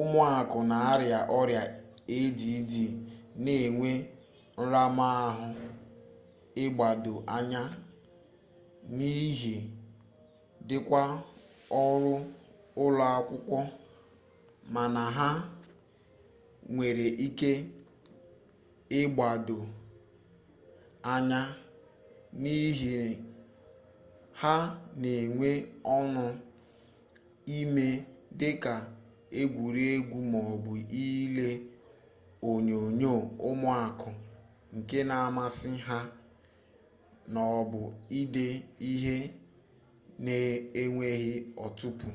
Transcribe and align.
ụmụaka 0.00 0.58
n'arịa 0.70 1.20
ọrịa 1.38 1.62
add 2.20 2.72
na-enwe 3.44 3.90
nramahụ 4.62 5.46
ịgbado 6.62 7.12
anya 7.36 7.62
n'ihe 8.96 9.52
dịka 10.68 11.00
ọrụ 11.84 12.14
ụlọakwụkwọ 12.82 13.58
mana 14.74 15.02
ha 15.18 15.28
nwere 16.74 17.06
ike 17.26 17.50
ịgbado 19.00 19.58
anya 21.14 21.40
n'ihe 22.40 22.94
ha 24.40 24.54
n'enwe 25.00 25.48
ọñụ 25.96 26.24
ime 27.58 27.86
dịka 28.40 28.74
egwuregwu 29.40 30.18
m'ọbụ 30.32 30.72
ile 31.06 31.48
onyonyo 32.50 33.14
ụmụaka 33.48 34.08
nke 34.76 34.98
na-amasị 35.08 35.70
ha 35.86 35.98
m'ọbụ 37.34 37.80
ide 38.20 38.46
ihe 38.92 39.16
n'enweghị 40.24 41.34
ntụpọ 41.66 42.08